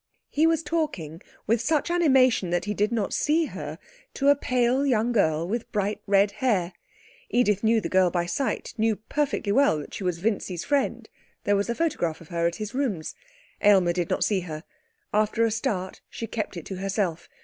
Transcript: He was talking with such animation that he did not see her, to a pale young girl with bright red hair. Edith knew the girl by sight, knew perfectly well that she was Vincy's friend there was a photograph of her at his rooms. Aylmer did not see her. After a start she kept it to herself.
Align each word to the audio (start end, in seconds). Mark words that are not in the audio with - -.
He 0.29 0.47
was 0.47 0.63
talking 0.63 1.21
with 1.45 1.61
such 1.61 1.91
animation 1.91 2.49
that 2.49 2.65
he 2.65 2.73
did 2.73 2.91
not 2.91 3.13
see 3.13 3.45
her, 3.45 3.77
to 4.15 4.29
a 4.29 4.35
pale 4.35 4.83
young 4.83 5.11
girl 5.11 5.47
with 5.47 5.71
bright 5.71 6.01
red 6.07 6.31
hair. 6.31 6.73
Edith 7.29 7.63
knew 7.63 7.79
the 7.79 7.87
girl 7.87 8.09
by 8.09 8.25
sight, 8.25 8.73
knew 8.79 8.95
perfectly 8.95 9.51
well 9.51 9.77
that 9.77 9.93
she 9.93 10.03
was 10.03 10.17
Vincy's 10.17 10.63
friend 10.65 11.07
there 11.43 11.55
was 11.55 11.69
a 11.69 11.75
photograph 11.75 12.19
of 12.19 12.29
her 12.29 12.47
at 12.47 12.55
his 12.55 12.73
rooms. 12.73 13.13
Aylmer 13.61 13.93
did 13.93 14.09
not 14.09 14.23
see 14.23 14.39
her. 14.39 14.63
After 15.13 15.45
a 15.45 15.51
start 15.51 16.01
she 16.09 16.25
kept 16.25 16.57
it 16.57 16.65
to 16.65 16.77
herself. 16.77 17.29